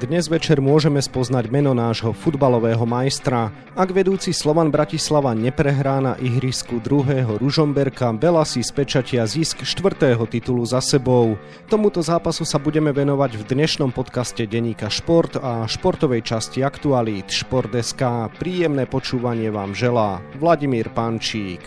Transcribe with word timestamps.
Dnes 0.00 0.32
večer 0.32 0.64
môžeme 0.64 0.96
spoznať 0.96 1.52
meno 1.52 1.76
nášho 1.76 2.16
futbalového 2.16 2.88
majstra. 2.88 3.52
Ak 3.76 3.92
vedúci 3.92 4.32
Slovan 4.32 4.72
Bratislava 4.72 5.36
neprehrá 5.36 6.00
na 6.00 6.16
ihrisku 6.16 6.80
druhého 6.80 7.36
Ružomberka, 7.36 8.08
Bela 8.16 8.48
si 8.48 8.64
spečatia 8.64 9.28
zisk 9.28 9.60
štvrtého 9.60 10.24
titulu 10.24 10.64
za 10.64 10.80
sebou. 10.80 11.36
Tomuto 11.68 12.00
zápasu 12.00 12.48
sa 12.48 12.56
budeme 12.56 12.96
venovať 12.96 13.44
v 13.44 13.46
dnešnom 13.52 13.92
podcaste 13.92 14.48
Deníka 14.48 14.88
Šport 14.88 15.36
a 15.36 15.68
športovej 15.68 16.24
časti 16.24 16.64
Aktualít 16.64 17.28
Šport.sk. 17.28 18.32
Príjemné 18.40 18.88
počúvanie 18.88 19.52
vám 19.52 19.76
želá 19.76 20.24
Vladimír 20.40 20.88
Pančík. 20.96 21.60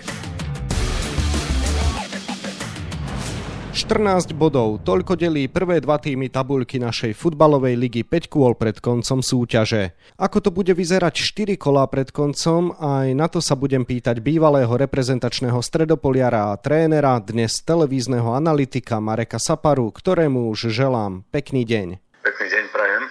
14 3.74 4.38
bodov, 4.38 4.86
toľko 4.86 5.18
delí 5.18 5.50
prvé 5.50 5.82
dva 5.82 5.98
týmy 5.98 6.30
tabuľky 6.30 6.78
našej 6.78 7.18
futbalovej 7.18 7.74
ligy 7.74 8.06
5 8.06 8.30
kôl 8.30 8.54
pred 8.54 8.78
koncom 8.78 9.26
súťaže. 9.26 9.98
Ako 10.22 10.46
to 10.46 10.54
bude 10.54 10.70
vyzerať 10.70 11.18
4 11.18 11.58
kolá 11.58 11.90
pred 11.90 12.14
koncom, 12.14 12.78
aj 12.78 13.18
na 13.18 13.26
to 13.26 13.42
sa 13.42 13.58
budem 13.58 13.82
pýtať 13.82 14.22
bývalého 14.22 14.70
reprezentačného 14.70 15.58
stredopoliara 15.58 16.54
a 16.54 16.62
trénera, 16.62 17.18
dnes 17.18 17.66
televízneho 17.66 18.38
analytika 18.38 19.02
Mareka 19.02 19.42
Saparu, 19.42 19.90
ktorému 19.90 20.54
už 20.54 20.70
želám 20.70 21.26
pekný 21.34 21.66
deň. 21.66 21.98
Pekný 22.22 22.48
deň, 22.54 22.64
prajem. 22.70 23.04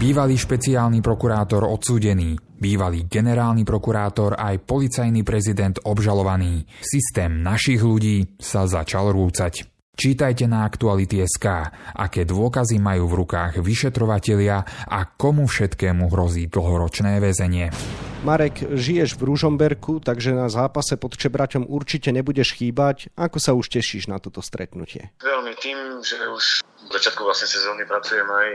Bývalý 0.00 0.40
špeciálny 0.40 1.04
prokurátor 1.04 1.68
odsúdený, 1.68 2.40
bývalý 2.56 3.04
generálny 3.04 3.68
prokurátor 3.68 4.40
aj 4.40 4.64
policajný 4.64 5.20
prezident 5.28 5.76
obžalovaný. 5.84 6.64
Systém 6.80 7.44
našich 7.44 7.84
ľudí 7.84 8.40
sa 8.40 8.64
začal 8.64 9.12
rúcať. 9.12 9.75
Čítajte 9.96 10.44
na 10.44 10.68
Aktuality.sk, 10.68 11.72
aké 11.96 12.28
dôkazy 12.28 12.76
majú 12.76 13.08
v 13.08 13.24
rukách 13.24 13.64
vyšetrovatelia 13.64 14.60
a 14.84 15.08
komu 15.08 15.48
všetkému 15.48 16.12
hrozí 16.12 16.52
dlhoročné 16.52 17.16
väzenie. 17.16 17.72
Marek, 18.20 18.76
žiješ 18.76 19.16
v 19.16 19.32
Ružomberku, 19.32 20.04
takže 20.04 20.36
na 20.36 20.52
zápase 20.52 21.00
pod 21.00 21.16
Čebraťom 21.16 21.64
určite 21.64 22.12
nebudeš 22.12 22.60
chýbať. 22.60 23.08
Ako 23.16 23.40
sa 23.40 23.56
už 23.56 23.72
tešíš 23.72 24.12
na 24.12 24.20
toto 24.20 24.44
stretnutie? 24.44 25.16
Veľmi 25.24 25.56
tým, 25.56 26.04
že 26.04 26.20
už 26.28 26.60
v 26.60 26.90
začiatku 26.92 27.24
vlastne 27.24 27.48
sezóny 27.48 27.88
pracujem 27.88 28.28
aj 28.28 28.50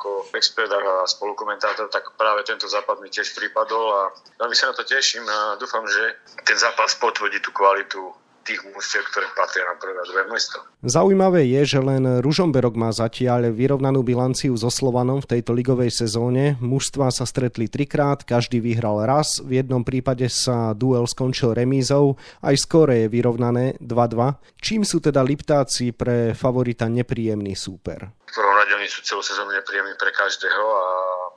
ako 0.00 0.32
expert 0.32 0.72
a 0.72 1.04
spolukomentátor, 1.04 1.92
tak 1.92 2.16
práve 2.16 2.40
tento 2.48 2.72
západ 2.72 3.04
mi 3.04 3.12
tiež 3.12 3.36
pripadol 3.36 3.84
a 3.92 4.02
veľmi 4.40 4.56
sa 4.56 4.72
na 4.72 4.74
to 4.74 4.88
teším 4.88 5.28
a 5.28 5.60
dúfam, 5.60 5.84
že 5.84 6.24
ten 6.40 6.56
zápas 6.56 6.96
potvrdí 6.96 7.44
tú 7.44 7.52
kvalitu 7.52 8.00
tých 8.46 8.62
mužstiev, 8.70 9.02
ktoré 9.10 9.26
patria 9.34 9.66
na 9.66 9.74
prvé 9.74 9.98
a 9.98 10.06
druhé. 10.06 10.22
Zaujímavé 10.86 11.42
je, 11.50 11.76
že 11.76 11.80
len 11.82 12.22
Ružomberok 12.22 12.78
má 12.78 12.94
zatiaľ 12.94 13.50
vyrovnanú 13.50 14.06
bilanciu 14.06 14.54
so 14.54 14.70
Slovanom 14.70 15.18
v 15.18 15.36
tejto 15.36 15.50
ligovej 15.50 15.90
sezóne. 15.90 16.54
Mužstva 16.62 17.10
sa 17.10 17.26
stretli 17.26 17.66
trikrát, 17.66 18.22
každý 18.22 18.62
vyhral 18.62 19.02
raz, 19.02 19.42
v 19.42 19.58
jednom 19.58 19.82
prípade 19.82 20.30
sa 20.30 20.70
duel 20.78 21.10
skončil 21.10 21.58
remízou, 21.58 22.14
aj 22.46 22.54
skore 22.62 23.02
je 23.02 23.08
vyrovnané 23.10 23.74
2-2. 23.82 24.38
Čím 24.62 24.86
sú 24.86 25.02
teda 25.02 25.26
Liptáci 25.26 25.90
pre 25.90 26.30
favorita 26.38 26.86
nepríjemný 26.86 27.58
súper? 27.58 28.06
V 28.30 28.32
prvom 28.34 28.54
rade 28.54 28.72
oni 28.78 28.86
sú 28.86 29.02
celú 29.02 29.22
sezónu 29.26 29.50
nepríjemní 29.56 29.98
pre 29.98 30.14
každého 30.14 30.64
a 30.70 30.86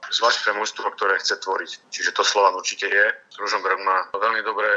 zvlášť 0.09 0.39
pre 0.45 0.53
mužstvo, 0.57 0.85
ktoré 0.97 1.17
chce 1.21 1.37
tvoriť. 1.39 1.71
Čiže 1.93 2.11
to 2.13 2.25
Slovan 2.25 2.57
určite 2.57 2.89
je. 2.89 3.05
Ružomberok 3.39 3.79
má 3.87 3.97
veľmi 4.11 4.41
dobre 4.43 4.67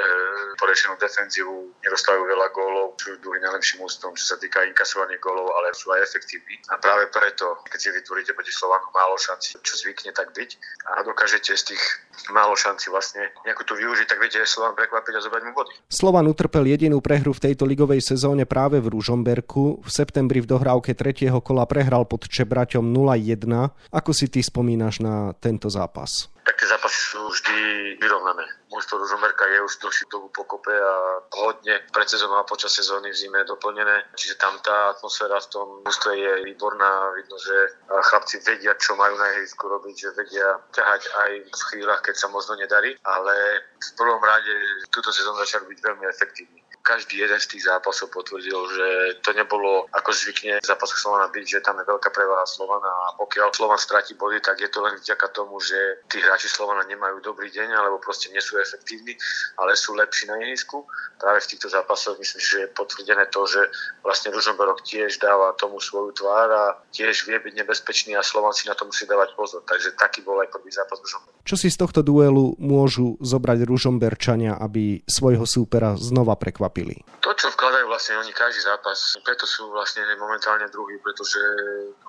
porešenú 0.61 0.95
defenzívu, 1.01 1.83
nedostávajú 1.83 2.23
veľa 2.23 2.49
gólov, 2.55 2.95
sú 3.03 3.19
druhý 3.19 3.43
najlepším 3.43 3.83
mústvom, 3.83 4.15
čo 4.15 4.25
sa 4.33 4.37
týka 4.39 4.63
inkasovania 4.63 5.19
gólov, 5.19 5.51
ale 5.59 5.75
sú 5.75 5.91
aj 5.91 6.07
efektívni. 6.07 6.63
A 6.71 6.79
práve 6.79 7.11
preto, 7.11 7.59
keď 7.67 7.79
si 7.83 7.89
vytvoríte 7.91 8.33
proti 8.39 8.55
Slovanu 8.55 8.87
málo 8.95 9.19
šanci, 9.19 9.59
čo 9.59 9.75
zvykne 9.75 10.15
tak 10.15 10.31
byť, 10.31 10.51
a 10.95 11.03
dokážete 11.03 11.59
z 11.59 11.75
tých 11.75 11.83
málo 12.31 12.55
šanci 12.55 12.93
vlastne 12.93 13.35
nejakú 13.43 13.67
tu 13.67 13.75
využiť, 13.75 14.07
tak 14.07 14.23
viete 14.23 14.39
Slovan 14.47 14.79
prekvapiť 14.79 15.15
a 15.19 15.25
zobrať 15.25 15.43
mu 15.43 15.53
body. 15.57 15.73
Slovan 15.91 16.31
utrpel 16.31 16.71
jedinú 16.71 17.03
prehru 17.03 17.35
v 17.35 17.51
tejto 17.51 17.67
ligovej 17.67 18.05
sezóne 18.05 18.47
práve 18.47 18.79
v 18.79 18.93
Ružomberku. 18.95 19.83
V 19.83 19.91
septembri 19.91 20.39
v 20.39 20.51
dohrávke 20.51 20.95
tretieho 20.95 21.43
kola 21.43 21.67
prehral 21.67 22.07
pod 22.07 22.31
Čebraťom 22.31 22.85
0-1. 22.95 23.51
Ako 23.91 24.11
si 24.15 24.31
ty 24.31 24.45
spomínaš 24.45 25.03
na 25.03 25.22
tento 25.39 25.71
zápas? 25.71 26.33
Také 26.43 26.67
zápasy 26.67 26.99
sú 26.99 27.23
vždy 27.31 27.57
vyrovnané. 28.03 28.43
Mústvo 28.67 28.99
Ružomberka 28.99 29.47
je 29.47 29.63
už 29.63 29.79
dlhšiu 29.79 30.07
dobu 30.11 30.29
pokope 30.35 30.75
a 30.75 31.23
hodne 31.39 31.79
pred 31.95 32.09
sezónou 32.11 32.43
a 32.43 32.49
počas 32.49 32.75
sezóny 32.75 33.15
v 33.15 33.19
zime 33.19 33.41
doplnené. 33.47 34.11
Čiže 34.19 34.41
tam 34.43 34.59
tá 34.59 34.91
atmosféra 34.91 35.39
v 35.39 35.51
tom 35.55 35.67
mústve 35.87 36.19
je 36.19 36.33
výborná. 36.43 37.15
Vidno, 37.15 37.39
že 37.39 37.57
chlapci 37.87 38.43
vedia, 38.43 38.75
čo 38.75 38.99
majú 38.99 39.15
na 39.21 39.31
ihrisku 39.39 39.71
robiť, 39.71 39.95
že 39.95 40.17
vedia 40.19 40.59
ťahať 40.75 41.03
aj 41.15 41.31
v 41.47 41.63
chvíľach, 41.71 42.03
keď 42.03 42.15
sa 42.19 42.27
možno 42.27 42.59
nedarí, 42.59 42.99
ale 43.07 43.35
v 43.79 43.91
prvom 43.95 44.23
rade 44.25 44.55
túto 44.91 45.15
sezónu 45.15 45.39
začali 45.47 45.71
byť 45.71 45.79
veľmi 45.79 46.05
efektívni 46.11 46.62
každý 46.83 47.23
jeden 47.23 47.39
z 47.39 47.47
tých 47.57 47.71
zápasov 47.71 48.11
potvrdil, 48.11 48.59
že 48.75 48.89
to 49.23 49.31
nebolo 49.39 49.87
ako 49.95 50.11
zvykne 50.11 50.59
v 50.59 50.67
zápasoch 50.67 50.99
Slovana 50.99 51.31
byť, 51.31 51.47
že 51.47 51.63
tam 51.63 51.79
je 51.79 51.87
veľká 51.87 52.11
prevaha 52.11 52.43
Slovana 52.43 52.91
a 52.91 53.07
pokiaľ 53.23 53.55
Slovan 53.55 53.79
stratí 53.79 54.19
body, 54.19 54.43
tak 54.43 54.59
je 54.59 54.67
to 54.67 54.83
len 54.83 54.99
vďaka 54.99 55.31
tomu, 55.31 55.63
že 55.63 55.79
tí 56.11 56.19
hráči 56.19 56.51
Slovana 56.51 56.83
nemajú 56.91 57.23
dobrý 57.23 57.55
deň 57.55 57.71
alebo 57.71 58.03
proste 58.03 58.35
nie 58.35 58.43
sú 58.43 58.59
efektívni, 58.59 59.15
ale 59.63 59.79
sú 59.79 59.95
lepší 59.95 60.27
na 60.27 60.43
ihrisku. 60.43 60.83
Práve 61.23 61.39
v 61.47 61.51
týchto 61.55 61.71
zápasoch 61.71 62.19
myslím, 62.19 62.43
že 62.43 62.57
je 62.67 62.75
potvrdené 62.75 63.31
to, 63.31 63.47
že 63.47 63.63
vlastne 64.03 64.35
Ružomberok 64.35 64.83
tiež 64.83 65.23
dáva 65.23 65.55
tomu 65.55 65.79
svoju 65.79 66.11
tvár 66.19 66.51
a 66.51 66.65
tiež 66.91 67.31
vie 67.31 67.39
byť 67.39 67.63
nebezpečný 67.63 68.19
a 68.19 68.27
Slovan 68.27 68.51
si 68.51 68.67
na 68.67 68.75
to 68.75 68.91
musí 68.91 69.07
dávať 69.07 69.39
pozor. 69.39 69.63
Takže 69.63 69.95
taký 69.95 70.27
bol 70.27 70.43
aj 70.43 70.51
prvý 70.51 70.75
zápas 70.75 70.99
Ružomberok. 70.99 71.47
Čo 71.47 71.55
si 71.55 71.71
z 71.71 71.79
tohto 71.79 72.03
duelu 72.03 72.59
môžu 72.59 73.15
zobrať 73.23 73.71
Ružomberčania, 73.71 74.59
aby 74.59 75.07
svojho 75.07 75.47
súpera 75.47 75.95
znova 75.95 76.35
prekvapili? 76.35 76.72
Prekvapili? 76.73 76.97
To, 77.23 77.31
čo 77.37 77.53
vkladajú 77.53 77.82
vlastne 77.93 78.17
oni 78.17 78.33
každý 78.33 78.65
zápas, 78.65 79.21
preto 79.21 79.45
sú 79.45 79.69
vlastne 79.69 80.09
momentálne 80.17 80.65
druhý, 80.73 80.97
pretože 81.05 81.37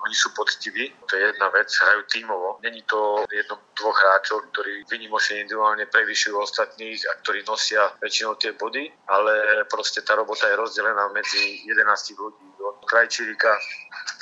oni 0.00 0.16
sú 0.16 0.32
poctiví, 0.32 0.88
to 1.04 1.12
je 1.20 1.28
jedna 1.28 1.52
vec, 1.52 1.68
hrajú 1.68 2.00
tímovo. 2.08 2.56
Není 2.64 2.80
to 2.88 3.28
jedno 3.28 3.60
dvoch 3.76 3.92
hráčov, 3.92 4.48
ktorí 4.56 4.88
vynimočne 4.88 5.44
individuálne 5.44 5.84
prevyšujú 5.92 6.40
ostatných 6.40 7.04
a 7.04 7.12
ktorí 7.20 7.44
nosia 7.44 7.92
väčšinou 8.00 8.40
tie 8.40 8.56
body, 8.56 8.88
ale 9.12 9.64
proste 9.68 10.00
tá 10.00 10.16
robota 10.16 10.48
je 10.48 10.56
rozdelená 10.56 11.12
medzi 11.12 11.60
11 11.68 12.16
ľudí 12.16 12.48
od 12.64 12.80
Krajčírika 12.88 13.52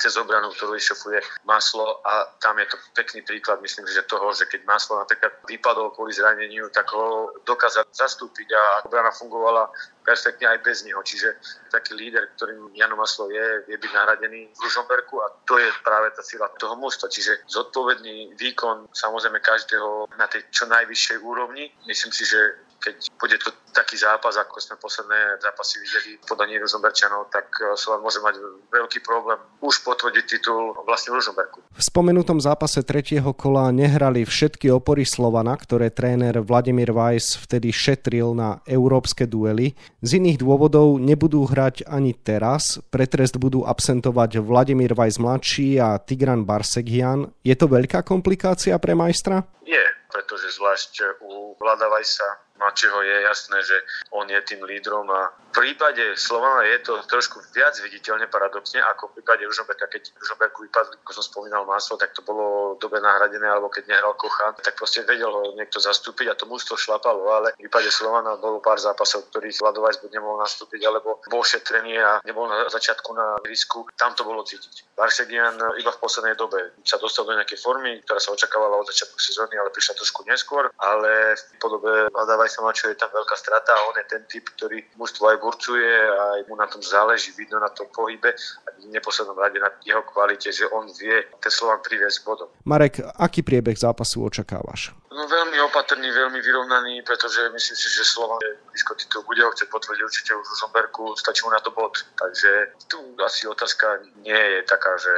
cez 0.03 0.19
obranu, 0.19 0.51
ktorú 0.51 0.75
vyšofuje 0.75 1.47
Maslo 1.47 2.03
a 2.03 2.27
tam 2.43 2.59
je 2.59 2.67
to 2.67 2.77
pekný 2.91 3.23
príklad, 3.23 3.63
myslím, 3.63 3.87
že 3.87 4.03
toho, 4.03 4.35
že 4.35 4.51
keď 4.51 4.67
Maslo 4.67 4.99
napríklad 4.99 5.31
vypadol 5.47 5.95
kvôli 5.95 6.11
zraneniu, 6.11 6.67
tak 6.75 6.91
ho 6.91 7.31
dokázať 7.47 7.87
zastúpiť 7.95 8.51
a 8.51 8.63
obrana 8.83 9.15
fungovala 9.15 9.71
perfektne 10.03 10.51
aj 10.51 10.59
bez 10.59 10.83
neho. 10.83 10.99
Čiže 10.99 11.39
taký 11.71 11.93
líder, 11.97 12.29
ktorým 12.37 12.73
Jano 12.77 12.95
Maslo 12.95 13.29
je, 13.29 13.65
vie 13.67 13.77
byť 13.77 13.91
nahradený 13.93 14.49
v 14.53 14.59
Ružomberku 14.63 15.21
a 15.21 15.27
to 15.45 15.57
je 15.57 15.69
práve 15.83 16.13
tá 16.13 16.21
sila 16.21 16.49
toho 16.61 16.77
mústva. 16.77 17.09
Čiže 17.09 17.45
zodpovedný 17.49 18.37
výkon 18.37 18.89
samozrejme 18.93 19.41
každého 19.41 20.07
na 20.17 20.29
tej 20.29 20.45
čo 20.53 20.69
najvyššej 20.69 21.17
úrovni. 21.21 21.69
Myslím 21.89 22.13
si, 22.13 22.25
že 22.25 22.62
keď 22.83 22.95
bude 23.15 23.39
to 23.39 23.55
taký 23.71 23.95
zápas, 23.95 24.35
ako 24.35 24.59
sme 24.59 24.75
posledné 24.75 25.39
zápasy 25.39 25.79
videli 25.79 26.19
podaní 26.27 26.59
Rožomberčanov, 26.59 27.31
tak 27.31 27.47
eh, 27.63 27.71
Slovan 27.79 28.03
môže 28.03 28.19
mať 28.19 28.35
veľký 28.69 28.99
problém 29.07 29.39
už 29.63 29.87
potvrdiť 29.87 30.25
titul 30.27 30.75
vlastne 30.83 31.15
v 31.15 31.23
Rožomberku. 31.23 31.63
V 31.63 31.81
spomenutom 31.81 32.43
zápase 32.43 32.83
tretieho 32.83 33.31
kola 33.31 33.71
nehrali 33.71 34.27
všetky 34.27 34.67
opory 34.69 35.07
Slovana, 35.07 35.55
ktoré 35.55 35.87
tréner 35.87 36.43
Vladimír 36.43 36.91
Weiss 36.91 37.39
vtedy 37.39 37.71
šetril 37.71 38.35
na 38.35 38.59
európske 38.67 39.23
duely. 39.23 39.73
Z 40.03 40.19
iných 40.19 40.43
dôvodov 40.43 40.99
nebudú 40.99 41.47
hrať 41.47 41.87
ani 41.87 42.11
teraz. 42.11 42.83
Pre 42.91 43.07
trest 43.07 43.39
budú 43.39 43.63
absentovať 43.63 44.43
Vladimír 44.43 44.91
Weiss 44.93 45.17
mladší 45.17 45.79
a 45.79 45.95
Tigran 45.97 46.43
Barsegian. 46.43 47.31
Je 47.41 47.55
to 47.55 47.71
veľká 47.71 48.03
komplikácia 48.03 48.75
pre 48.77 48.93
majstra? 48.93 49.47
Je, 49.63 49.85
pretože 50.11 50.59
zvlášť 50.59 51.23
u 51.23 51.55
Vlada 51.55 51.87
Weissa 51.87 52.43
mladšieho 52.63 52.99
je 53.03 53.17
jasné, 53.21 53.57
že 53.63 53.77
on 54.15 54.23
je 54.29 54.39
tým 54.41 54.63
lídrom 54.63 55.11
a 55.11 55.35
prípade 55.53 56.17
Slovana 56.17 56.65
je 56.65 56.81
to 56.81 56.97
trošku 57.05 57.39
viac 57.53 57.77
viditeľne 57.77 58.25
paradoxne 58.27 58.81
ako 58.81 59.13
v 59.13 59.21
prípade 59.21 59.45
Ružomberka. 59.45 59.85
Keď 59.87 60.17
Ružomberku 60.17 60.65
vypadli, 60.65 60.99
ako 61.05 61.11
som 61.13 61.23
spomínal, 61.23 61.63
Maslo, 61.69 61.95
tak 61.95 62.11
to 62.17 62.25
bolo 62.25 62.75
dobe 62.81 62.97
nahradené, 62.97 63.45
alebo 63.45 63.69
keď 63.69 63.93
nehral 63.93 64.17
Kochan, 64.17 64.57
tak 64.57 64.73
proste 64.73 65.05
vedel 65.05 65.29
ho 65.29 65.53
niekto 65.53 65.77
zastúpiť 65.77 66.33
a 66.33 66.37
to 66.37 66.49
mužstvo 66.49 66.75
šlapalo, 66.75 67.29
ale 67.29 67.53
v 67.53 67.69
prípade 67.69 67.93
Slovana 67.93 68.35
bolo 68.41 68.59
pár 68.59 68.81
zápasov, 68.81 69.29
ktorých 69.29 69.61
Vladovajs 69.61 70.01
buď 70.01 70.11
nemohol 70.17 70.41
nastúpiť, 70.41 70.81
alebo 70.89 71.21
bol 71.29 71.45
šetrený 71.45 72.01
a 72.01 72.17
nebol 72.25 72.49
na 72.49 72.65
začiatku 72.67 73.13
na 73.13 73.37
risku. 73.45 73.85
Tam 73.93 74.17
to 74.17 74.25
bolo 74.25 74.41
cítiť. 74.41 74.97
Barsegian 74.97 75.55
iba 75.77 75.91
v 75.93 76.01
poslednej 76.01 76.33
dobe 76.33 76.73
sa 76.81 76.97
dostal 76.97 77.29
do 77.29 77.37
nejakej 77.37 77.61
formy, 77.61 78.01
ktorá 78.03 78.17
sa 78.17 78.33
očakávala 78.33 78.81
od 78.81 78.89
začiatku 78.89 79.21
sezóny, 79.21 79.53
ale 79.61 79.69
prišla 79.69 79.99
trošku 80.01 80.25
neskôr, 80.25 80.73
ale 80.81 81.37
v 81.37 81.43
podobe 81.61 82.09
Vladovajs 82.09 82.57
čo 82.73 82.89
je 82.89 82.97
tam 82.97 83.11
veľká 83.13 83.35
strata 83.37 83.69
a 83.75 83.85
on 83.91 83.95
je 84.01 84.05
ten 84.09 84.23
typ, 84.25 84.49
ktorý 84.57 84.81
mužstvo 84.97 85.29
aj 85.29 85.37
burcuje 85.43 85.91
a 86.07 86.39
aj 86.39 86.41
mu 86.47 86.55
na 86.55 86.67
tom 86.71 86.79
záleží, 86.79 87.35
vidno 87.35 87.59
na 87.59 87.67
tom 87.75 87.91
pohybe 87.91 88.31
a 88.31 88.67
v 88.79 88.87
neposlednom 88.95 89.35
rade 89.35 89.59
na 89.59 89.67
jeho 89.83 89.99
kvalite, 90.07 90.47
že 90.55 90.71
on 90.71 90.87
vie 90.95 91.27
ten 91.43 91.51
Slovan 91.51 91.83
priviesť 91.83 92.23
bodom. 92.23 92.47
Marek, 92.63 93.03
aký 93.19 93.43
priebeh 93.43 93.75
zápasu 93.75 94.23
očakávaš? 94.23 94.95
No 95.11 95.27
veľmi 95.27 95.59
opatrný, 95.69 96.09
veľmi 96.09 96.39
vyrovnaný, 96.41 97.03
pretože 97.05 97.51
myslím 97.51 97.77
si, 97.77 97.87
že 97.91 98.07
Slovan 98.07 98.39
blízko 98.71 98.95
titul 98.97 99.21
bude 99.27 99.43
ho 99.43 99.53
chcieť 99.53 99.69
potvrdiť 99.69 100.01
určite 100.01 100.31
už 100.33 100.47
v 100.47 100.59
Zomberku, 100.63 101.03
stačí 101.19 101.45
mu 101.45 101.51
na 101.53 101.61
to 101.61 101.69
bod. 101.69 102.01
Takže 102.17 102.73
tu 102.89 102.97
asi 103.21 103.45
otázka 103.45 104.01
nie 104.25 104.33
je 104.33 104.59
taká, 104.65 104.95
že 104.97 105.13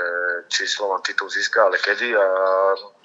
či 0.51 0.67
Slovan 0.67 0.99
titul 1.05 1.29
získa, 1.31 1.69
ale 1.69 1.79
kedy 1.79 2.11
a 2.11 2.27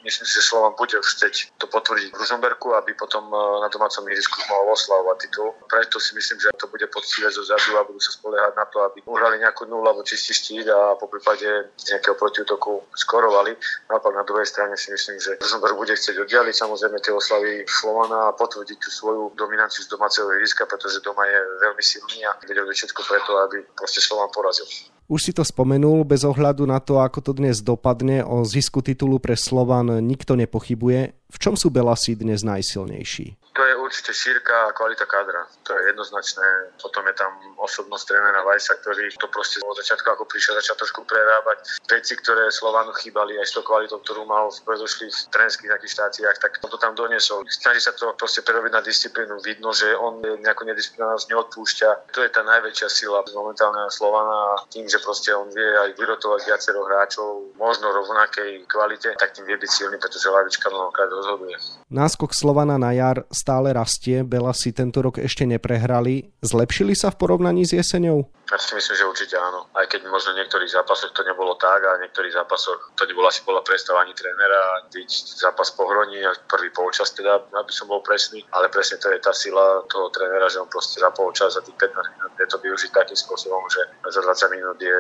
myslím 0.04 0.26
si, 0.26 0.34
že 0.40 0.48
Slovan 0.48 0.74
bude 0.76 0.96
chcieť 0.96 1.58
to 1.60 1.66
potvrdiť 1.68 2.12
v 2.12 2.18
Ružomberku, 2.18 2.74
aby 2.76 2.96
potom 2.96 3.28
e, 3.28 3.36
na 3.60 3.68
domácom 3.68 4.04
ihrisku 4.08 4.36
mohol 4.48 4.72
oslavovať 4.72 5.16
titul. 5.26 5.52
Preto 5.68 6.00
si 6.00 6.16
myslím, 6.16 6.38
že 6.40 6.48
to 6.56 6.66
bude 6.68 6.86
poctivé 6.88 7.28
zo 7.30 7.44
zadu 7.44 7.76
a 7.76 7.86
budú 7.86 8.00
sa 8.00 8.12
spoliehať 8.16 8.52
na 8.56 8.66
to, 8.68 8.78
aby 8.86 8.98
uhrali 9.04 9.40
nejakú 9.40 9.68
nulu 9.68 9.84
alebo 9.86 10.06
čistý 10.06 10.32
štít 10.32 10.66
a 10.68 10.96
po 10.96 11.06
prípade 11.08 11.72
nejakého 11.90 12.16
protiútoku 12.16 12.84
skorovali. 12.96 13.56
Naopak 13.88 14.14
na 14.14 14.24
druhej 14.24 14.46
strane 14.48 14.76
si 14.76 14.92
myslím, 14.92 15.20
že 15.20 15.36
Ružomberk 15.40 15.76
bude 15.76 15.94
chcieť 15.96 16.16
oddialiť 16.22 16.54
samozrejme 16.54 16.98
tie 17.00 17.12
oslavy 17.12 17.64
Slovana 17.68 18.32
a 18.32 18.36
potvrdiť 18.36 18.78
tú 18.80 18.88
svoju 18.88 19.22
dominanciu 19.36 19.84
z 19.84 19.92
domáceho 19.92 20.28
ihriska, 20.32 20.64
pretože 20.64 21.04
doma 21.04 21.26
je 21.26 21.40
veľmi 21.64 21.82
silný 21.82 22.24
a 22.24 22.36
vedel 22.44 22.68
všetko 22.70 23.00
preto, 23.04 23.30
aby 23.44 23.64
proste 23.76 24.00
Slovan 24.00 24.30
porazil. 24.32 24.66
Už 25.10 25.26
si 25.26 25.32
to 25.34 25.42
spomenul, 25.42 26.06
bez 26.06 26.22
ohľadu 26.22 26.70
na 26.70 26.78
to, 26.78 27.02
ako 27.02 27.18
to 27.18 27.34
dnes 27.34 27.66
dopadne, 27.66 28.22
o 28.22 28.46
zisku 28.46 28.78
titulu 28.78 29.18
pre 29.18 29.34
Slovan 29.34 29.98
nikto 30.06 30.38
nepochybuje. 30.38 31.00
V 31.26 31.36
čom 31.42 31.58
sú 31.58 31.66
Belasi 31.66 32.14
dnes 32.14 32.46
najsilnejší? 32.46 33.34
To 33.58 33.62
je 33.66 33.69
určite 33.90 34.14
šírka 34.14 34.70
a 34.70 34.72
kvalita 34.72 35.02
kádra. 35.02 35.50
To 35.66 35.74
je 35.74 35.90
jednoznačné. 35.90 36.78
Potom 36.78 37.02
je 37.10 37.14
tam 37.18 37.34
osobnosť 37.58 38.06
trénera 38.06 38.46
Vajsa, 38.46 38.78
ktorý 38.78 39.10
to 39.18 39.26
proste 39.26 39.58
od 39.66 39.74
začiatku, 39.82 40.06
ako 40.06 40.30
prišiel, 40.30 40.54
začal 40.62 40.78
trošku 40.78 41.02
prerábať 41.10 41.82
veci, 41.90 42.14
ktoré 42.14 42.54
Slovanu 42.54 42.94
chýbali 42.94 43.34
aj 43.42 43.50
s 43.50 43.54
tou 43.58 43.66
kvalitou, 43.66 43.98
ktorú 43.98 44.22
mal 44.30 44.54
v 44.54 44.62
predošlých 44.62 45.34
trénských 45.34 45.74
takých 45.74 45.92
štáciách, 45.98 46.36
tak 46.38 46.62
to 46.62 46.78
tam 46.78 46.94
doniesol. 46.94 47.42
Snaží 47.50 47.82
sa 47.82 47.90
to 47.90 48.14
proste 48.14 48.46
prerobiť 48.46 48.72
na 48.78 48.82
disciplínu. 48.86 49.42
Vidno, 49.42 49.74
že 49.74 49.90
on 49.98 50.22
nejakú 50.22 50.62
nedisciplinovanosť 50.70 51.26
neodpúšťa. 51.26 52.14
To 52.14 52.22
je 52.22 52.30
tá 52.30 52.46
najväčšia 52.46 52.86
sila 52.86 53.26
momentálneho 53.26 53.90
Slovana. 53.90 54.62
Tým, 54.70 54.86
že 54.86 55.02
proste 55.02 55.34
on 55.34 55.50
vie 55.50 55.66
aj 55.66 55.98
vyrotovať 55.98 56.46
viacero 56.46 56.86
hráčov, 56.86 57.58
možno 57.58 57.90
rovnakej 57.90 58.70
kvalite, 58.70 59.18
tak 59.18 59.34
tým 59.34 59.50
vie 59.50 59.58
byť 59.58 59.70
silný, 59.70 59.98
pretože 59.98 60.30
lavička 60.30 60.70
mnohokrát 60.70 61.10
rozhoduje. 61.10 61.58
Náskok 61.90 62.30
Slovana 62.30 62.78
na 62.78 62.94
jar 62.94 63.26
stále 63.34 63.74
rastie, 63.80 64.20
Bela 64.20 64.52
si 64.52 64.76
tento 64.76 65.00
rok 65.00 65.16
ešte 65.16 65.48
neprehrali. 65.48 66.28
Zlepšili 66.44 66.92
sa 66.92 67.08
v 67.08 67.16
porovnaní 67.16 67.64
s 67.64 67.72
jeseňou? 67.72 68.28
Ja 68.50 68.58
si 68.58 68.74
myslím, 68.74 68.96
že 68.98 69.06
určite 69.06 69.36
áno. 69.38 69.70
Aj 69.78 69.86
keď 69.86 70.10
možno 70.10 70.34
v 70.34 70.42
niektorých 70.42 70.74
zápasoch 70.74 71.14
to 71.14 71.22
nebolo 71.22 71.54
tak 71.54 71.86
a 71.86 72.02
v 72.02 72.02
niektorých 72.02 72.34
zápasoch 72.34 72.98
to 72.98 73.06
nebola 73.06 73.30
asi 73.30 73.46
bola 73.46 73.62
predstava 73.62 74.02
ani 74.02 74.10
trénera. 74.10 74.90
Vidieť 74.90 75.38
zápas 75.38 75.70
pohroní 75.70 76.18
a 76.26 76.34
prvý 76.50 76.74
polčas 76.74 77.14
teda, 77.14 77.46
aby 77.54 77.70
som 77.70 77.86
bol 77.86 78.02
presný. 78.02 78.42
Ale 78.50 78.66
presne 78.66 78.98
to 78.98 79.06
je 79.14 79.22
tá 79.22 79.30
sila 79.30 79.86
toho 79.86 80.10
trénera, 80.10 80.50
že 80.50 80.58
on 80.58 80.66
proste 80.66 80.98
za 80.98 81.14
polčas 81.14 81.54
za 81.54 81.62
tých 81.62 81.78
15 81.78 81.94
minút 82.18 82.32
je 82.40 82.48
to 82.48 82.58
využiť 82.58 82.90
takým 82.90 83.18
spôsobom, 83.18 83.62
že 83.68 83.82
za 84.08 84.20
20 84.24 84.56
minút 84.56 84.78
je 84.80 84.98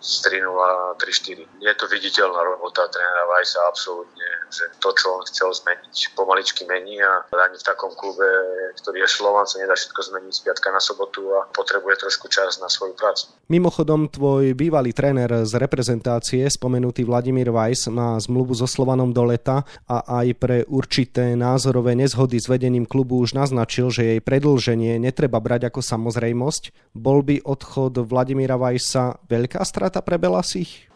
z 0.00 0.14
3 0.24 0.42
a 0.48 0.70
3-4. 0.96 1.44
Je 1.60 1.72
to 1.76 1.84
viditeľná 1.86 2.40
robota 2.42 2.88
trénera 2.88 3.28
Vajsa 3.28 3.60
absolútne, 3.68 4.28
že 4.48 4.72
to, 4.80 4.90
čo 4.96 5.20
on 5.20 5.22
chcel 5.28 5.52
zmeniť, 5.52 6.16
pomaličky 6.16 6.64
mení 6.64 6.98
a 7.04 7.28
ani 7.30 7.60
v 7.60 7.68
takom 7.68 7.92
klube, 7.92 8.26
ktorý 8.80 9.04
je 9.04 9.08
Slovan, 9.08 9.44
sa 9.44 9.60
nedá 9.60 9.76
všetko 9.76 10.00
zmeniť 10.00 10.32
z 10.32 10.42
piatka 10.48 10.72
na 10.72 10.80
sobotu 10.80 11.28
a 11.36 11.44
potrebuje 11.52 12.00
trošku 12.00 12.32
čas 12.32 12.56
na 12.58 12.72
svoj 12.72 12.87
svoju 12.88 12.96
prácu. 12.96 13.24
Mimochodom, 13.48 14.12
tvoj 14.12 14.52
bývalý 14.52 14.92
tréner 14.92 15.28
z 15.48 15.52
reprezentácie, 15.56 16.44
spomenutý 16.48 17.04
Vladimír 17.08 17.48
Weiss, 17.48 17.88
má 17.88 18.16
zmluvu 18.20 18.52
so 18.52 18.68
Slovanom 18.68 19.12
do 19.12 19.24
leta 19.24 19.64
a 19.88 20.20
aj 20.20 20.26
pre 20.36 20.56
určité 20.68 21.32
názorové 21.32 21.96
nezhody 21.96 22.36
s 22.36 22.44
vedením 22.48 22.84
klubu 22.84 23.24
už 23.24 23.32
naznačil, 23.32 23.88
že 23.88 24.04
jej 24.04 24.20
predlženie 24.20 25.00
netreba 25.00 25.40
brať 25.40 25.72
ako 25.72 25.80
samozrejmosť. 25.80 26.92
Bol 26.92 27.24
by 27.24 27.40
odchod 27.40 28.04
Vladimíra 28.04 28.60
Weissa 28.60 29.16
veľká 29.24 29.64
strata 29.64 30.04
pre 30.04 30.20
Belasich? 30.20 30.88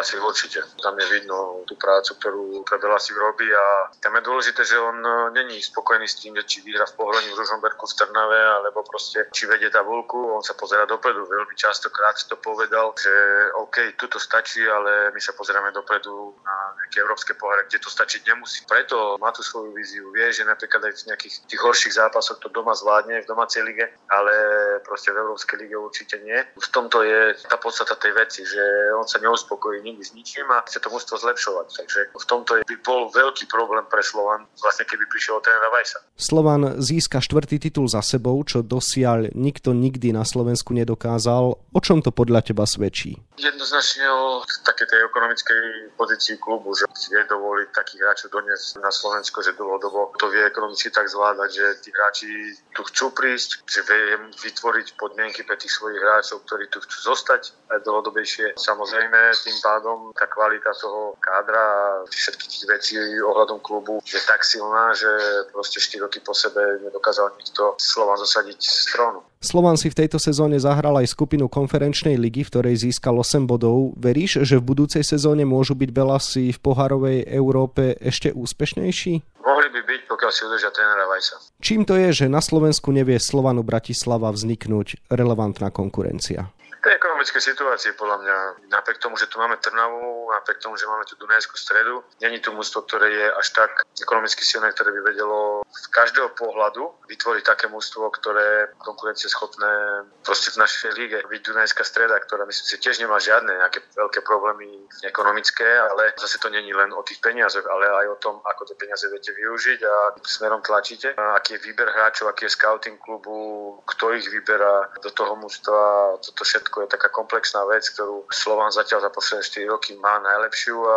Pre 0.00 0.16
Belasiv 0.16 0.24
určite. 0.24 0.60
Tam 0.80 0.96
je 0.96 1.06
vidno 1.12 1.60
tú 1.68 1.76
prácu, 1.76 2.16
ktorú 2.16 2.64
pre 2.64 2.80
Belasiv 2.80 3.20
robí 3.20 3.44
a 3.52 3.92
tam 4.00 4.16
je 4.16 4.24
dôležité, 4.24 4.64
že 4.64 4.80
on 4.80 4.96
e, 4.96 5.36
není 5.36 5.60
spokojný 5.60 6.08
s 6.08 6.24
tým, 6.24 6.32
že 6.40 6.48
či 6.48 6.64
vyhra 6.64 6.88
v 6.88 6.96
pohľadní 6.96 7.36
v 7.36 7.40
Ružomberku 7.44 7.84
v 7.84 7.96
Trnave, 8.00 8.40
alebo 8.40 8.80
proste 8.80 9.28
či 9.28 9.44
vedie 9.44 9.68
tabulku, 9.68 10.16
on 10.16 10.40
sa 10.40 10.56
pozera 10.56 10.88
dopredu. 10.88 11.28
Veľmi 11.28 11.52
častokrát 11.52 12.16
to 12.16 12.40
povedal, 12.40 12.96
že 12.96 13.12
OK, 13.60 13.92
tu 14.00 14.08
to 14.08 14.16
stačí, 14.16 14.64
ale 14.64 15.12
my 15.12 15.20
sa 15.20 15.36
pozeráme 15.36 15.68
dopredu 15.68 16.32
na 16.48 16.56
nejaké 16.80 17.04
európske 17.04 17.36
poháre, 17.36 17.68
kde 17.68 17.84
to 17.84 17.92
stačiť 17.92 18.24
nemusí. 18.32 18.64
Preto 18.64 19.20
má 19.20 19.28
tú 19.36 19.44
svoju 19.44 19.76
víziu. 19.76 20.08
Vie, 20.16 20.32
že 20.32 20.48
napríklad 20.48 20.80
aj 20.80 20.96
v 20.96 21.06
nejakých 21.12 21.34
tých 21.44 21.60
horších 21.60 22.00
zápasoch 22.00 22.40
to 22.40 22.48
doma 22.48 22.72
zvládne 22.72 23.20
v 23.20 23.28
domácej 23.28 23.68
lige, 23.68 23.84
ale 24.08 24.32
proste 24.80 25.12
v 25.12 25.20
Európskej 25.20 25.60
lige 25.60 25.76
určite 25.76 26.16
nie. 26.24 26.40
V 26.56 26.68
tomto 26.72 27.04
je 27.04 27.36
tá 27.44 27.60
podstata 27.60 28.00
tej 28.00 28.16
veci, 28.16 28.48
že 28.48 28.64
on 28.96 29.04
sa 29.04 29.20
neuspokojí 29.20 29.89
nikdy 29.90 30.04
s 30.06 30.12
ničím 30.14 30.46
a 30.54 30.62
chce 30.66 30.78
to 30.78 30.88
mužstvo 30.88 31.18
zlepšovať. 31.18 31.66
Takže 31.74 32.00
v 32.14 32.24
tomto 32.26 32.62
by 32.62 32.76
bol 32.86 33.10
veľký 33.10 33.50
problém 33.50 33.82
pre 33.90 34.00
Slovan, 34.00 34.46
vlastne 34.62 34.86
keby 34.86 35.04
prišiel 35.10 35.42
trénera 35.42 35.68
Vajsa. 35.74 35.98
Slovan 36.14 36.62
získa 36.78 37.18
štvrtý 37.18 37.58
titul 37.58 37.90
za 37.90 38.00
sebou, 38.04 38.38
čo 38.46 38.62
dosiaľ 38.62 39.32
nikto 39.34 39.74
nikdy 39.74 40.14
na 40.14 40.22
Slovensku 40.22 40.70
nedokázal. 40.76 41.58
O 41.58 41.80
čom 41.80 42.04
to 42.04 42.14
podľa 42.14 42.46
teba 42.46 42.68
svedčí? 42.68 43.16
Jednoznačne 43.40 44.04
o 44.12 44.44
také 44.68 44.84
tej 44.84 45.00
ekonomickej 45.08 45.96
pozícii 45.96 46.36
klubu, 46.36 46.76
že 46.76 46.84
vie 47.08 47.24
dovoliť 47.24 47.68
takých 47.72 48.00
hráčov 48.04 48.28
doniesť 48.36 48.84
na 48.84 48.92
Slovensko, 48.92 49.40
že 49.40 49.56
dlhodobo 49.56 50.12
to 50.20 50.28
vie 50.28 50.44
ekonomicky 50.44 50.92
tak 50.92 51.08
zvládať, 51.08 51.50
že 51.50 51.66
tí 51.80 51.88
hráči 51.88 52.28
tu 52.76 52.84
chcú 52.84 53.16
prísť, 53.16 53.64
že 53.64 53.80
vie 53.88 54.20
vytvoriť 54.44 55.00
podmienky 55.00 55.40
pre 55.48 55.56
tých 55.56 55.72
svojich 55.72 55.96
hráčov, 55.96 56.44
ktorí 56.44 56.68
tu 56.68 56.84
chcú 56.84 57.16
zostať 57.16 57.56
aj 57.72 57.78
dlhodobejšie. 57.88 58.60
Samozrejme, 58.60 59.32
tým 59.40 59.56
pádom 59.64 59.79
tá 60.14 60.26
kvalita 60.28 60.70
toho 60.76 61.16
kádra 61.18 61.60
a 61.60 62.04
všetkých 62.08 62.50
tých 62.50 62.66
vecí 62.68 62.94
ohľadom 63.20 63.60
klubu 63.64 64.00
je 64.04 64.20
tak 64.24 64.44
silná, 64.44 64.92
že 64.92 65.08
proste 65.50 65.80
4 65.80 66.04
roky 66.06 66.18
po 66.20 66.36
sebe 66.36 66.80
nedokázal 66.84 67.32
nikto 67.40 67.74
Slovan 67.80 68.20
zasadiť 68.20 68.58
z 68.60 68.84
trónu. 68.92 69.20
Slovan 69.40 69.80
si 69.80 69.88
v 69.88 70.04
tejto 70.04 70.20
sezóne 70.20 70.60
zahral 70.60 71.00
aj 71.00 71.16
skupinu 71.16 71.48
konferenčnej 71.48 72.20
ligy, 72.20 72.44
v 72.44 72.52
ktorej 72.52 72.76
získal 72.84 73.16
8 73.16 73.48
bodov. 73.48 73.96
Veríš, 73.96 74.44
že 74.44 74.60
v 74.60 74.76
budúcej 74.76 75.00
sezóne 75.00 75.48
môžu 75.48 75.72
byť 75.72 75.90
Belasi 75.90 76.52
v 76.52 76.58
poharovej 76.60 77.24
Európe 77.24 77.96
ešte 78.04 78.36
úspešnejší? 78.36 79.40
Mohli 79.40 79.68
by 79.72 79.80
byť, 79.80 80.00
pokiaľ 80.12 80.30
si 80.30 80.40
udržia 80.44 80.68
trénera 80.68 81.08
Vajsa. 81.08 81.36
Čím 81.64 81.88
to 81.88 81.96
je, 81.96 82.12
že 82.12 82.26
na 82.28 82.44
Slovensku 82.44 82.92
nevie 82.92 83.16
Slovanu 83.16 83.64
Bratislava 83.64 84.28
vzniknúť 84.28 85.08
relevantná 85.08 85.72
konkurencia? 85.72 86.52
Ekonomickej 87.00 87.40
situácie 87.40 87.96
podľa 87.96 88.16
mňa, 88.20 88.36
napriek 88.68 89.00
tomu, 89.00 89.16
že 89.16 89.24
tu 89.32 89.40
máme 89.40 89.56
Trnavu, 89.56 90.28
napriek 90.36 90.60
tomu, 90.60 90.76
že 90.76 90.84
máme 90.84 91.08
tu 91.08 91.16
Dunajskú 91.16 91.56
stredu, 91.56 92.04
není 92.20 92.44
tu 92.44 92.52
mústvo, 92.52 92.84
ktoré 92.84 93.08
je 93.08 93.26
až 93.40 93.48
tak 93.56 93.72
ekonomicky 93.96 94.44
silné, 94.44 94.68
ktoré 94.76 94.92
by 94.92 95.00
vedelo 95.08 95.64
z 95.64 95.84
každého 95.88 96.36
pohľadu 96.36 97.08
vytvoriť 97.08 97.44
také 97.48 97.72
mústvo, 97.72 98.12
ktoré 98.12 98.68
je 99.16 99.32
schopné 99.32 100.04
proste 100.20 100.52
v 100.52 100.60
našej 100.60 100.92
líge. 100.92 101.18
Byť 101.24 101.40
Dunajská 101.40 101.82
streda, 101.88 102.20
ktorá 102.20 102.44
myslím 102.44 102.66
si 102.68 102.76
tiež 102.76 103.00
nemá 103.00 103.16
žiadne 103.16 103.48
nejaké 103.48 103.80
veľké 103.96 104.20
problémy 104.20 104.68
ekonomické, 105.00 105.64
ale 105.64 106.12
zase 106.20 106.36
to 106.36 106.52
není 106.52 106.76
len 106.76 106.92
o 106.92 107.00
tých 107.00 107.24
peniazoch, 107.24 107.64
ale 107.64 107.88
aj 107.88 108.06
o 108.12 108.20
tom, 108.20 108.34
ako 108.44 108.68
tie 108.68 108.76
peniaze 108.76 109.08
viete 109.08 109.32
využiť 109.32 109.80
a 109.88 109.94
smerom 110.20 110.60
tlačíte. 110.60 111.16
A 111.16 111.40
aký 111.40 111.56
je 111.56 111.64
výber 111.64 111.88
hráčov, 111.88 112.28
aký 112.28 112.44
je 112.44 112.54
scouting 112.54 113.00
klubu, 113.00 113.80
kto 113.88 114.12
ich 114.12 114.28
vyberá 114.28 114.92
do 115.00 115.10
toho 115.14 115.38
mústva, 115.38 116.14
toto 116.20 116.44
všetko 116.44 116.76
je 116.84 116.89
taká 116.90 117.06
komplexná 117.14 117.62
vec, 117.70 117.86
ktorú 117.94 118.26
Slován 118.28 118.74
zatiaľ 118.74 119.06
za 119.06 119.10
posledné 119.14 119.70
4 119.70 119.72
roky 119.72 119.90
má 119.96 120.18
najlepšiu 120.18 120.76
a 120.76 120.96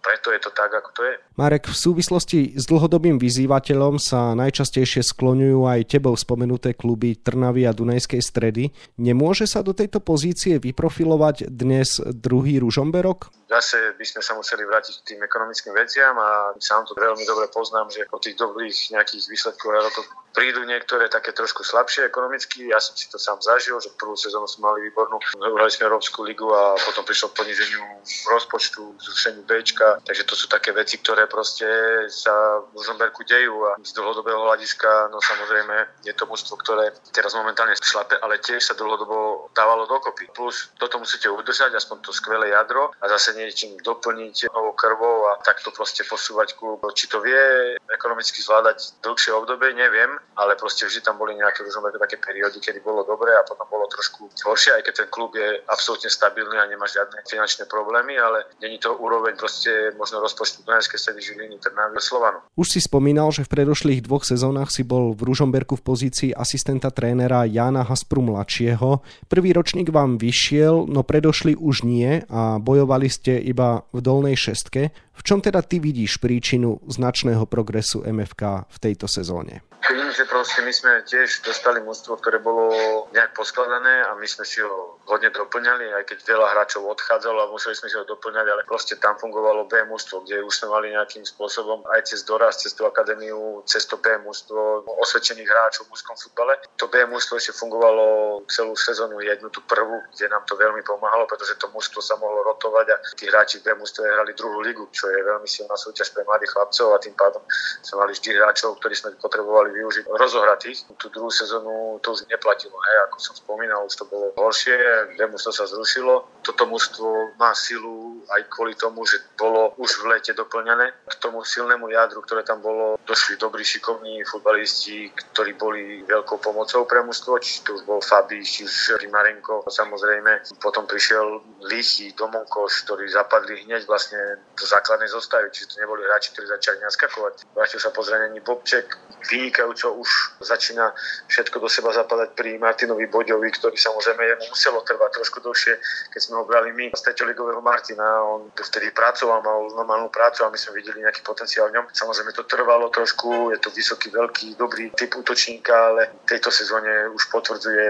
preto 0.00 0.32
je 0.32 0.40
to 0.40 0.50
tak, 0.56 0.72
ako 0.72 0.90
to 0.96 1.02
je. 1.04 1.14
Marek, 1.36 1.68
v 1.68 1.76
súvislosti 1.76 2.56
s 2.56 2.64
dlhodobým 2.64 3.20
vyzývateľom 3.20 4.00
sa 4.00 4.32
najčastejšie 4.34 5.04
skloňujú 5.04 5.68
aj 5.68 5.80
tebou 5.92 6.16
spomenuté 6.16 6.72
kluby 6.72 7.20
Trnavy 7.20 7.68
a 7.68 7.76
Dunajskej 7.76 8.24
stredy. 8.24 8.72
Nemôže 8.96 9.44
sa 9.44 9.60
do 9.60 9.76
tejto 9.76 10.00
pozície 10.00 10.56
vyprofilovať 10.56 11.52
dnes 11.52 12.00
druhý 12.00 12.58
Ružomberok? 12.58 13.30
Zase 13.48 13.96
by 13.96 14.04
sme 14.04 14.20
sa 14.20 14.36
museli 14.36 14.60
vrátiť 14.68 14.94
k 15.00 15.06
tým 15.14 15.20
ekonomickým 15.24 15.72
veciam 15.72 16.12
a 16.20 16.52
sám 16.60 16.84
to 16.84 16.92
veľmi 16.92 17.24
dobre 17.24 17.48
poznám, 17.48 17.88
že 17.88 18.04
po 18.04 18.20
tých 18.20 18.36
dobrých 18.36 18.92
nejakých 18.92 19.24
výsledkov 19.24 19.72
rokov 19.72 20.04
prídu 20.38 20.62
niektoré 20.62 21.10
také 21.10 21.34
trošku 21.34 21.66
slabšie 21.66 22.06
ekonomicky. 22.06 22.70
Ja 22.70 22.78
som 22.78 22.94
si 22.94 23.10
to 23.10 23.18
sám 23.18 23.42
zažil, 23.42 23.74
že 23.82 23.90
prvú 23.98 24.14
sezónu 24.14 24.46
sme 24.46 24.70
mali 24.70 24.86
výbornú 24.86 25.18
Uhrali 25.34 25.66
sme 25.66 25.90
Európsku 25.90 26.22
ligu 26.22 26.46
a 26.46 26.78
potom 26.78 27.02
prišlo 27.02 27.34
k 27.34 27.42
poníženiu 27.42 27.82
rozpočtu, 28.30 28.94
zrušeniu 29.02 29.42
B. 29.42 29.58
Takže 30.06 30.22
to 30.22 30.38
sú 30.38 30.46
také 30.46 30.70
veci, 30.70 31.02
ktoré 31.02 31.26
proste 31.26 31.66
sa 32.06 32.62
v 32.70 32.78
Ružomberku 32.78 33.26
dejú 33.26 33.66
a 33.66 33.74
z 33.82 33.90
dlhodobého 33.98 34.38
hľadiska, 34.46 35.10
no 35.10 35.18
samozrejme 35.18 36.06
je 36.06 36.14
to 36.14 36.30
mužstvo, 36.30 36.54
ktoré 36.62 36.94
teraz 37.10 37.34
momentálne 37.34 37.74
šlape, 37.74 38.14
ale 38.22 38.38
tiež 38.38 38.62
sa 38.62 38.78
dlhodobo 38.78 39.50
dávalo 39.50 39.90
dokopy. 39.90 40.30
Plus 40.30 40.70
toto 40.78 41.02
musíte 41.02 41.26
udržať, 41.26 41.74
aspoň 41.74 42.06
to 42.06 42.14
skvelé 42.14 42.54
jadro 42.54 42.94
a 43.02 43.10
zase 43.10 43.34
niečím 43.34 43.74
doplniť 43.82 44.54
novou 44.54 44.78
krvou 44.78 45.34
a 45.34 45.42
takto 45.42 45.74
proste 45.74 46.06
posúvať 46.06 46.54
klub. 46.54 46.78
Či 46.94 47.10
to 47.10 47.18
vie 47.18 47.74
ekonomicky 47.90 48.38
zvládať 48.38 49.02
dlhšie 49.02 49.34
obdobie, 49.34 49.74
neviem, 49.74 50.14
ale 50.36 50.54
proste 50.54 50.86
vždy 50.86 51.00
tam 51.00 51.16
boli 51.16 51.34
nejaké 51.34 51.64
Ružomberku 51.64 51.98
také 51.98 52.20
periódy, 52.20 52.60
kedy 52.60 52.84
bolo 52.84 53.02
dobre 53.02 53.32
a 53.34 53.42
potom 53.42 53.66
bolo 53.66 53.88
trošku 53.90 54.30
horšie, 54.44 54.76
aj 54.78 54.82
keď 54.86 54.94
ten 55.04 55.08
klub 55.10 55.34
je 55.34 55.62
absolútne 55.66 56.10
stabilný 56.10 56.56
a 56.58 56.68
nemá 56.70 56.86
žiadne 56.86 57.24
finančné 57.26 57.66
problémy, 57.66 58.14
ale 58.18 58.46
není 58.62 58.78
to 58.78 58.94
úroveň 58.94 59.34
proste 59.34 59.94
možno 59.98 60.22
rozpočtu 60.22 60.62
Dunajskej 60.62 61.00
sedy 61.00 61.20
Žiliny, 61.22 61.58
Trnavy 61.58 61.98
Slovanu. 61.98 62.38
Už 62.54 62.70
si 62.70 62.80
spomínal, 62.82 63.34
že 63.34 63.46
v 63.46 63.52
predošlých 63.54 64.04
dvoch 64.06 64.22
sezónach 64.22 64.70
si 64.70 64.86
bol 64.86 65.14
v 65.14 65.26
Ružomberku 65.26 65.78
v 65.78 65.86
pozícii 65.86 66.30
asistenta 66.34 66.94
trénera 66.94 67.42
Jana 67.46 67.82
Haspru 67.82 68.22
mladšieho. 68.22 69.02
Prvý 69.26 69.50
ročník 69.52 69.90
vám 69.90 70.18
vyšiel, 70.18 70.86
no 70.86 71.02
predošli 71.02 71.58
už 71.58 71.82
nie 71.82 72.22
a 72.30 72.62
bojovali 72.62 73.10
ste 73.10 73.38
iba 73.42 73.82
v 73.90 74.00
dolnej 74.02 74.38
šestke. 74.38 74.90
V 75.18 75.26
čom 75.26 75.42
teda 75.42 75.66
ty 75.66 75.82
vidíš 75.82 76.22
príčinu 76.22 76.78
značného 76.86 77.42
progresu 77.50 78.06
MFK 78.06 78.70
v 78.70 78.76
tejto 78.78 79.10
sezóne? 79.10 79.66
Vidím, 79.88 80.12
že 80.12 80.28
proste 80.28 80.60
my 80.60 80.72
sme 80.74 80.92
tiež 81.06 81.40
dostali 81.48 81.80
mužstvo, 81.80 82.20
ktoré 82.20 82.42
bolo 82.44 82.68
nejak 83.16 83.32
poskladané 83.32 84.04
a 84.04 84.12
my 84.20 84.26
sme 84.28 84.44
si 84.44 84.60
ho 84.60 85.00
hodne 85.08 85.32
doplňali, 85.32 85.96
aj 85.96 86.04
keď 86.04 86.18
veľa 86.28 86.46
hráčov 86.52 86.84
odchádzalo 86.92 87.48
a 87.48 87.50
museli 87.54 87.72
sme 87.72 87.88
si 87.88 87.96
ho 87.96 88.04
doplňať, 88.04 88.46
ale 88.52 88.62
proste 88.68 89.00
tam 89.00 89.16
fungovalo 89.16 89.64
B 89.64 89.80
mužstvo, 89.88 90.28
kde 90.28 90.44
už 90.44 90.52
sme 90.52 90.68
mali 90.76 90.92
nejakým 90.92 91.24
spôsobom 91.24 91.88
aj 91.88 92.04
cez 92.04 92.20
doraz, 92.28 92.60
cez 92.60 92.76
tú 92.76 92.84
akadémiu, 92.84 93.64
cez 93.64 93.88
to 93.88 93.96
B 93.96 94.12
mužstvo 94.20 94.84
osvedčených 95.00 95.48
hráčov 95.48 95.88
v 95.88 95.96
mužskom 95.96 96.16
futbale. 96.20 96.60
To 96.76 96.92
B 96.92 97.08
mužstvo 97.08 97.40
ešte 97.40 97.56
fungovalo 97.56 98.04
celú 98.44 98.76
sezónu 98.76 99.24
jednu, 99.24 99.48
tú 99.48 99.64
prvú, 99.64 100.04
kde 100.12 100.28
nám 100.28 100.44
to 100.44 100.52
veľmi 100.52 100.84
pomáhalo, 100.84 101.24
pretože 101.24 101.56
to 101.56 101.72
mužstvo 101.72 102.04
sa 102.04 102.20
mohlo 102.20 102.44
rotovať 102.44 102.86
a 102.92 102.96
tí 103.16 103.24
hráči 103.24 103.64
v 103.64 103.72
B 103.72 103.80
mužstve 103.80 104.04
hrali 104.04 104.36
druhú 104.36 104.60
ligu, 104.60 104.84
čo 104.92 105.07
je 105.10 105.20
veľmi 105.28 105.48
silná 105.48 105.74
súťaž 105.74 106.14
pre 106.14 106.24
mladých 106.24 106.54
chlapcov 106.54 106.88
a 106.94 107.02
tým 107.02 107.14
pádom 107.18 107.42
sme 107.82 107.96
mali 108.00 108.12
vždy 108.14 108.28
hráčov, 108.38 108.78
ktorí 108.80 108.94
sme 108.94 109.12
potrebovali 109.18 109.74
využiť 109.74 110.04
rozohratých. 110.08 110.88
Tú 110.96 111.12
druhú 111.12 111.28
sezónu 111.28 112.00
to 112.00 112.14
už 112.14 112.24
neplatilo, 112.30 112.78
hej, 112.78 112.96
ako 113.10 113.16
som 113.20 113.34
spomínal, 113.36 113.84
už 113.84 113.94
to 113.98 114.04
bolo 114.08 114.32
horšie, 114.38 114.78
to 115.18 115.52
sa 115.52 115.64
zrušilo. 115.68 116.24
Toto 116.40 116.64
mužstvo 116.64 117.36
má 117.36 117.52
silu 117.52 118.07
aj 118.26 118.42
kvôli 118.50 118.74
tomu, 118.74 119.06
že 119.06 119.22
bolo 119.38 119.74
už 119.78 120.02
v 120.02 120.16
lete 120.16 120.32
doplňané. 120.34 121.06
K 121.06 121.14
tomu 121.22 121.44
silnému 121.44 121.88
jadru, 121.92 122.22
ktoré 122.22 122.42
tam 122.42 122.60
bolo, 122.60 122.98
došli 123.06 123.38
dobrí 123.38 123.62
šikovní 123.64 124.24
futbalisti, 124.24 125.12
ktorí 125.34 125.54
boli 125.54 126.02
veľkou 126.04 126.38
pomocou 126.42 126.84
pre 126.84 127.04
mužstvo, 127.04 127.38
či 127.38 127.62
to 127.62 127.78
už 127.78 127.82
bol 127.86 128.00
Fabi, 128.02 128.42
či 128.42 128.64
už 128.64 128.98
Rimarenko, 128.98 129.68
samozrejme. 129.68 130.46
Potom 130.58 130.88
prišiel 130.88 131.40
Lichy, 131.68 132.16
Domonkoš, 132.16 132.88
ktorí 132.88 133.08
zapadli 133.12 133.64
hneď 133.68 133.84
vlastne 133.86 134.18
do 134.56 134.64
základnej 134.66 135.08
zostavy, 135.12 135.52
čiže 135.52 135.76
to 135.76 135.82
neboli 135.84 136.04
hráči, 136.04 136.32
ktorí 136.34 136.46
začali 136.48 136.78
naskakovať. 136.82 137.46
Vrátil 137.54 137.80
sa 137.80 137.90
po 137.94 138.02
zranení 138.02 138.40
Bobček, 138.40 138.86
vynikajúco 139.28 140.00
už 140.02 140.10
začína 140.40 140.94
všetko 141.28 141.60
do 141.60 141.68
seba 141.68 141.92
zapadať 141.92 142.32
pri 142.32 142.56
Martinovi 142.58 143.06
Boďovi, 143.06 143.50
ktorý 143.52 143.76
samozrejme 143.76 144.22
jemu 144.24 144.44
muselo 144.50 144.80
trvať 144.82 145.10
trošku 145.20 145.38
dlhšie, 145.44 145.74
keď 146.14 146.20
sme 146.20 146.34
ho 146.40 146.44
brali 146.48 146.70
my 146.72 146.90
z 146.94 147.02
ligového 147.28 147.60
Martina. 147.60 148.07
On 148.28 148.48
vtedy 148.54 148.90
pracoval, 148.92 149.42
mal 149.42 149.70
normálnu 149.74 150.08
prácu 150.08 150.44
a 150.44 150.52
my 150.52 150.58
sme 150.58 150.78
videli 150.80 151.04
nejaký 151.04 151.20
potenciál 151.24 151.68
v 151.68 151.80
ňom. 151.80 151.90
Samozrejme 151.90 152.32
to 152.34 152.44
trvalo 152.44 152.88
trošku, 152.88 153.52
je 153.52 153.58
to 153.58 153.70
vysoký, 153.72 154.08
veľký, 154.12 154.58
dobrý 154.58 154.90
typ 154.94 155.14
útočníka, 155.16 155.72
ale 155.72 156.12
v 156.24 156.28
tejto 156.28 156.50
sezóne 156.50 157.10
už 157.12 157.28
potvrdzuje 157.32 157.86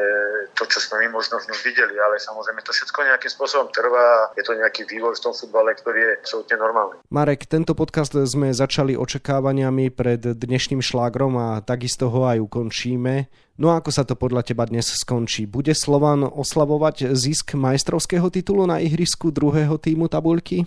to, 0.54 0.64
čo 0.66 0.78
sme 0.80 1.06
my 1.06 1.18
možno 1.18 1.38
v 1.40 1.48
ňom 1.50 1.60
videli, 1.64 1.96
ale 1.98 2.20
samozrejme 2.20 2.60
to 2.62 2.72
všetko 2.72 2.98
nejakým 3.04 3.32
spôsobom 3.32 3.68
trvá, 3.72 4.32
je 4.38 4.44
to 4.44 4.52
nejaký 4.54 4.86
vývoj 4.86 5.16
v 5.18 5.24
tom 5.24 5.34
futbale, 5.34 5.74
ktorý 5.74 5.98
je 5.98 6.12
absolútne 6.22 6.56
normálny. 6.58 6.96
Marek, 7.10 7.48
tento 7.48 7.72
podcast 7.72 8.14
sme 8.14 8.52
začali 8.52 8.98
očakávaniami 8.98 9.90
pred 9.92 10.20
dnešným 10.20 10.82
šlágrom 10.84 11.34
a 11.38 11.48
takisto 11.64 12.08
ho 12.12 12.28
aj 12.28 12.38
ukončíme. 12.42 13.28
No 13.58 13.74
a 13.74 13.82
ako 13.82 13.90
sa 13.90 14.06
to 14.06 14.14
podľa 14.14 14.46
teba 14.46 14.70
dnes 14.70 14.86
skončí? 14.86 15.42
Bude 15.42 15.74
Slovan 15.74 16.22
oslavovať 16.22 17.10
zisk 17.10 17.58
majstrovského 17.58 18.30
titulu 18.30 18.70
na 18.70 18.78
ihrisku 18.78 19.34
druhého 19.34 19.74
týmu 19.82 20.06
tabuľky? 20.06 20.62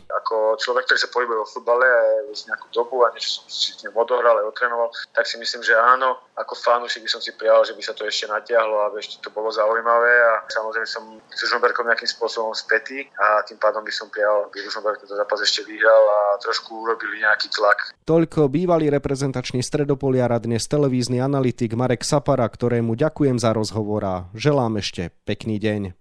Človek, 0.57 0.89
ktorý 0.89 0.99
sa 0.99 1.13
pohybuje 1.13 1.37
vo 1.39 1.47
futbale 1.47 1.85
už 2.33 2.49
nejakú 2.49 2.67
dobu 2.73 3.05
a 3.05 3.13
niečo 3.13 3.39
som 3.39 3.45
si 3.47 3.71
s 3.71 3.79
ním 3.85 3.95
odohral 3.95 4.35
a 4.35 4.43
otrenoval, 4.43 4.89
tak 5.13 5.29
si 5.29 5.37
myslím, 5.37 5.61
že 5.61 5.77
áno. 5.77 6.19
Ako 6.35 6.57
fanúšik 6.57 7.05
by 7.05 7.09
som 7.11 7.21
si 7.21 7.31
prijal, 7.37 7.61
že 7.63 7.77
by 7.77 7.83
sa 7.85 7.93
to 7.93 8.03
ešte 8.03 8.25
natiahlo, 8.25 8.89
aby 8.89 8.97
ešte 8.99 9.21
to 9.21 9.29
bolo 9.29 9.53
zaujímavé 9.53 10.13
a 10.25 10.33
samozrejme 10.49 10.87
som 10.89 11.03
s 11.29 11.39
Ružomberkom 11.47 11.85
nejakým 11.85 12.09
spôsobom 12.09 12.51
spätý 12.57 13.05
a 13.21 13.45
tým 13.45 13.61
pádom 13.61 13.85
by 13.85 13.93
som 13.93 14.09
prijal, 14.09 14.49
aby 14.49 14.65
Ružomberk 14.65 14.99
tento 15.05 15.13
zápas 15.13 15.37
ešte 15.45 15.63
vyhral 15.69 16.03
a 16.09 16.19
trošku 16.41 16.81
urobili 16.81 17.21
nejaký 17.21 17.53
tlak. 17.53 17.93
Toľko 18.09 18.49
bývalý 18.49 18.89
reprezentačný 18.89 19.61
stredopoliar 19.61 20.33
a 20.33 20.41
dnes 20.41 20.65
televízny 20.65 21.21
analytik 21.21 21.77
Marek 21.77 22.01
Sapara, 22.01 22.49
ktoré 22.49 22.71
ktorému 22.71 22.95
ďakujem 22.95 23.35
za 23.35 23.51
rozhovor 23.51 24.01
a 24.07 24.15
želám 24.31 24.79
ešte 24.79 25.11
pekný 25.27 25.59
deň. 25.59 26.00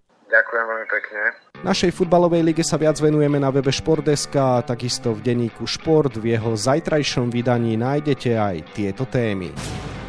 Ďakujem 0.51 0.67
veľmi 0.67 0.87
pekne. 0.91 1.21
Našej 1.63 1.91
futbalovej 1.95 2.43
lige 2.43 2.59
sa 2.67 2.75
viac 2.75 2.99
venujeme 2.99 3.39
na 3.39 3.47
webe 3.55 3.71
Športdeska 3.71 4.59
a 4.59 4.65
takisto 4.67 5.15
v 5.15 5.23
denníku 5.23 5.63
Šport. 5.63 6.19
V 6.19 6.35
jeho 6.35 6.59
zajtrajšom 6.59 7.31
vydaní 7.31 7.79
nájdete 7.79 8.35
aj 8.35 8.75
tieto 8.75 9.07
témy. 9.07 9.55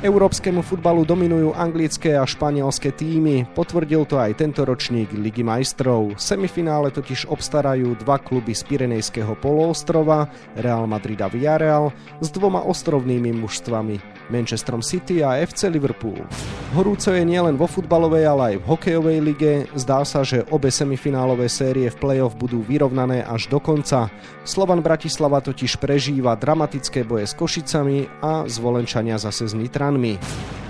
Európskemu 0.02 0.66
futbalu 0.66 1.06
dominujú 1.06 1.54
anglické 1.54 2.18
a 2.18 2.26
španielské 2.26 2.90
týmy, 2.90 3.54
potvrdil 3.54 4.02
to 4.02 4.18
aj 4.18 4.34
tento 4.34 4.66
ročník 4.66 5.14
Ligy 5.14 5.46
majstrov. 5.46 6.18
Semifinále 6.18 6.90
totiž 6.90 7.30
obstarajú 7.30 7.94
dva 8.02 8.18
kluby 8.18 8.50
z 8.50 8.66
Pirenejského 8.66 9.38
poloostrova, 9.38 10.26
Real 10.58 10.90
Madrid 10.90 11.22
a 11.22 11.30
Villarreal, 11.30 11.94
s 12.18 12.34
dvoma 12.34 12.66
ostrovnými 12.66 13.30
mužstvami, 13.30 14.26
Manchesterom 14.26 14.82
City 14.82 15.22
a 15.22 15.38
FC 15.38 15.70
Liverpool. 15.70 16.18
Horúco 16.72 17.14
je 17.14 17.22
nielen 17.22 17.54
vo 17.54 17.70
futbalovej, 17.70 18.26
ale 18.26 18.42
aj 18.42 18.54
v 18.58 18.66
hokejovej 18.66 19.18
lige. 19.22 19.52
Zdá 19.78 20.02
sa, 20.02 20.26
že 20.26 20.42
obe 20.50 20.72
semifinálové 20.74 21.46
série 21.46 21.86
v 21.86 22.00
play-off 22.00 22.34
budú 22.34 22.64
vyrovnané 22.66 23.22
až 23.22 23.46
do 23.46 23.62
konca. 23.62 24.10
Slovan 24.42 24.82
Bratislava 24.82 25.38
totiž 25.38 25.78
prežíva 25.78 26.34
dramatické 26.34 27.06
boje 27.06 27.30
s 27.30 27.38
Košicami 27.38 28.10
a 28.24 28.50
zvolenčania 28.50 29.14
zase 29.14 29.46
s 29.46 29.54
Nitranom 29.54 29.92
Talianmi. 29.92 30.18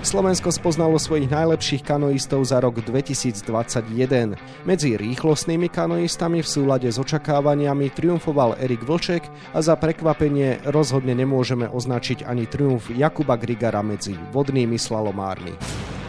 Slovensko 0.03 0.51
spoznalo 0.51 0.99
svojich 0.99 1.31
najlepších 1.31 1.87
kanoistov 1.87 2.43
za 2.43 2.59
rok 2.59 2.83
2021. 2.83 4.35
Medzi 4.67 4.99
rýchlostnými 4.99 5.71
kanoistami 5.71 6.43
v 6.43 6.47
súlade 6.47 6.91
s 6.91 6.99
očakávaniami 6.99 7.87
triumfoval 7.95 8.59
Erik 8.59 8.83
Vlček 8.83 9.23
a 9.55 9.63
za 9.63 9.79
prekvapenie 9.79 10.59
rozhodne 10.67 11.15
nemôžeme 11.15 11.71
označiť 11.71 12.27
ani 12.27 12.43
triumf 12.51 12.91
Jakuba 12.91 13.39
Grigara 13.39 13.79
medzi 13.79 14.19
vodnými 14.35 14.75
slalomármi. 14.75 15.55